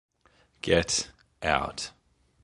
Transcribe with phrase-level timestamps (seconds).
[0.63, 1.11] Get
[1.43, 1.91] out!